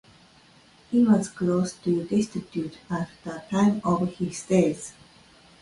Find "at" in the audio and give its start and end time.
2.89-3.09